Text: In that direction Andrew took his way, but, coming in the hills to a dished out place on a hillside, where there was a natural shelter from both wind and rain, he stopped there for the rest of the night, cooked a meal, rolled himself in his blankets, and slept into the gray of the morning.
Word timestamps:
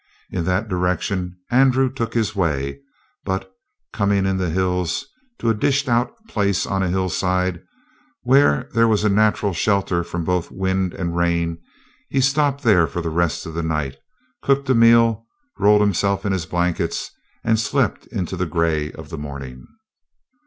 In 0.31 0.45
that 0.45 0.67
direction 0.67 1.37
Andrew 1.51 1.87
took 1.87 2.15
his 2.15 2.35
way, 2.35 2.79
but, 3.23 3.53
coming 3.93 4.25
in 4.25 4.37
the 4.37 4.49
hills 4.49 5.05
to 5.37 5.49
a 5.51 5.53
dished 5.53 5.87
out 5.87 6.11
place 6.27 6.65
on 6.65 6.81
a 6.81 6.89
hillside, 6.89 7.61
where 8.23 8.67
there 8.73 8.87
was 8.87 9.03
a 9.03 9.09
natural 9.09 9.53
shelter 9.53 10.03
from 10.03 10.23
both 10.23 10.49
wind 10.49 10.95
and 10.95 11.15
rain, 11.15 11.59
he 12.09 12.19
stopped 12.19 12.63
there 12.63 12.87
for 12.87 13.01
the 13.03 13.11
rest 13.11 13.45
of 13.45 13.53
the 13.53 13.61
night, 13.61 13.95
cooked 14.41 14.67
a 14.71 14.73
meal, 14.73 15.27
rolled 15.59 15.81
himself 15.81 16.25
in 16.25 16.31
his 16.33 16.47
blankets, 16.47 17.11
and 17.43 17.59
slept 17.59 18.07
into 18.07 18.35
the 18.35 18.47
gray 18.47 18.91
of 18.93 19.09
the 19.11 19.19
morning. 19.19 19.67